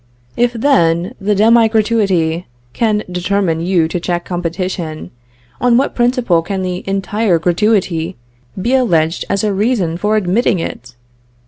If 0.35 0.53
then 0.53 1.13
the 1.21 1.35
demi 1.35 1.69
gratuity 1.69 2.47
can 2.73 3.03
determine 3.11 3.59
you 3.61 3.87
to 3.87 3.99
check 3.99 4.25
competition, 4.25 5.11
on 5.61 5.77
what 5.77 5.93
principle 5.93 6.41
can 6.41 6.63
the 6.63 6.83
entire 6.89 7.37
gratuity 7.37 8.17
be 8.59 8.73
alleged 8.73 9.25
as 9.29 9.43
a 9.43 9.53
reason 9.53 9.97
for 9.97 10.17
admitting 10.17 10.57
it? 10.57 10.95